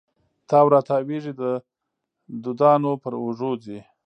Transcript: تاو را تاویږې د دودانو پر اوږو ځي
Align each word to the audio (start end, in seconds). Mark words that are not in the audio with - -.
تاو 0.49 0.67
را 0.73 0.79
تاویږې 0.89 1.33
د 1.41 1.43
دودانو 2.43 2.91
پر 3.03 3.13
اوږو 3.21 3.51
ځي 3.63 3.79